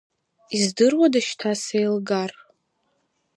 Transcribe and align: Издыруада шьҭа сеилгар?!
Издыруада 0.57 1.21
шьҭа 1.27 1.51
сеилгар?! 1.63 2.31